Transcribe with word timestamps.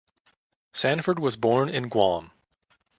Sanford 0.73 1.19
was 1.19 1.35
born 1.37 1.69
in 1.69 1.87
Guam. 1.87 2.31